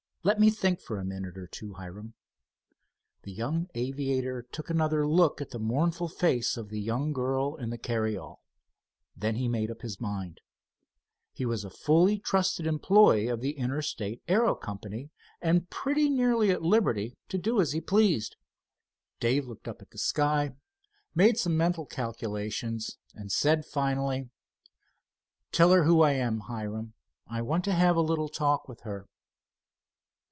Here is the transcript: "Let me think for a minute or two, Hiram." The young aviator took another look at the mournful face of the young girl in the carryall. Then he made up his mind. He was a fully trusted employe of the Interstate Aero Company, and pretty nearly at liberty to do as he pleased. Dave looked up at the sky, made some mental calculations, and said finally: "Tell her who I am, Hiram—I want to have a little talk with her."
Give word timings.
"Let 0.23 0.39
me 0.39 0.51
think 0.51 0.79
for 0.79 0.99
a 0.99 1.03
minute 1.03 1.35
or 1.35 1.47
two, 1.47 1.73
Hiram." 1.73 2.13
The 3.23 3.31
young 3.31 3.67
aviator 3.73 4.43
took 4.43 4.69
another 4.69 5.07
look 5.07 5.41
at 5.41 5.49
the 5.49 5.57
mournful 5.57 6.09
face 6.09 6.57
of 6.57 6.69
the 6.69 6.79
young 6.79 7.11
girl 7.11 7.55
in 7.55 7.71
the 7.71 7.79
carryall. 7.79 8.43
Then 9.17 9.33
he 9.33 9.47
made 9.47 9.71
up 9.71 9.81
his 9.81 9.99
mind. 9.99 10.39
He 11.33 11.43
was 11.43 11.63
a 11.65 11.71
fully 11.71 12.19
trusted 12.19 12.67
employe 12.67 13.33
of 13.33 13.41
the 13.41 13.53
Interstate 13.57 14.21
Aero 14.27 14.53
Company, 14.53 15.09
and 15.41 15.71
pretty 15.71 16.07
nearly 16.07 16.51
at 16.51 16.61
liberty 16.61 17.17
to 17.29 17.39
do 17.39 17.59
as 17.59 17.71
he 17.71 17.81
pleased. 17.81 18.35
Dave 19.19 19.47
looked 19.47 19.67
up 19.67 19.81
at 19.81 19.89
the 19.89 19.97
sky, 19.97 20.53
made 21.15 21.39
some 21.39 21.57
mental 21.57 21.87
calculations, 21.87 22.99
and 23.15 23.31
said 23.31 23.65
finally: 23.65 24.29
"Tell 25.51 25.71
her 25.71 25.83
who 25.85 26.01
I 26.03 26.11
am, 26.11 26.41
Hiram—I 26.41 27.41
want 27.41 27.63
to 27.63 27.73
have 27.73 27.95
a 27.95 28.01
little 28.01 28.29
talk 28.29 28.67
with 28.67 28.81
her." 28.81 29.07